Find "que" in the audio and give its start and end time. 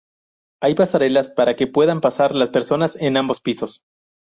1.55-1.67